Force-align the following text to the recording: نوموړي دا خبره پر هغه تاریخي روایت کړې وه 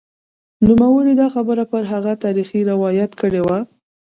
نوموړي 0.67 1.13
دا 1.21 1.27
خبره 1.35 1.63
پر 1.71 1.83
هغه 1.91 2.11
تاریخي 2.23 2.59
روایت 2.71 3.11
کړې 3.21 3.41
وه 3.47 3.59